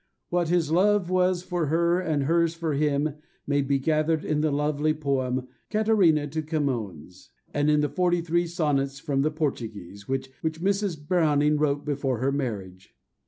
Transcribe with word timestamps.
What 0.29 0.49
his 0.49 0.71
love 0.71 1.11
was 1.11 1.43
for 1.43 1.67
her 1.67 1.99
and 1.99 2.23
hers 2.23 2.55
for 2.55 2.73
him 2.73 3.17
may 3.45 3.61
be 3.61 3.77
gathered 3.77 4.25
in 4.25 4.41
the 4.41 4.49
lovely 4.49 4.95
poem, 4.95 5.47
"Caterina 5.69 6.25
to 6.29 6.41
Camoens," 6.41 7.29
and 7.53 7.69
in 7.69 7.81
the 7.81 7.87
forty 7.87 8.21
three 8.21 8.47
Sonnets 8.47 8.99
from 8.99 9.21
the 9.21 9.29
Portuguese, 9.29 10.07
which 10.07 10.31
Mrs. 10.41 11.07
Browning 11.07 11.55
wrote 11.57 11.85
before 11.85 12.17
her 12.17 12.31
marriage. 12.31 12.95